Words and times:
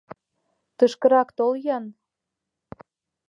Тышкырак 0.77 1.29
тол-ян! 1.37 1.85